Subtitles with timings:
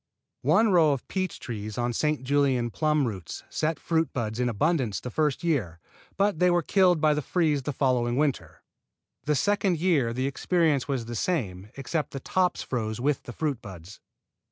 [0.41, 2.23] One row of peach trees on St.
[2.23, 5.79] Julien plum roots set fruit buds in abundance the first year,
[6.17, 8.63] but they were killed by the freeze of the following winter.
[9.25, 13.31] The second year the experience was the same, except that the tops froze with the
[13.33, 13.99] fruit buds.